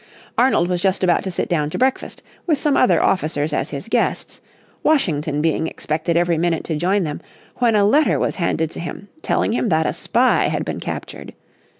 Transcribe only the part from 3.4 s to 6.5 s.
as his guests, Washington being expected every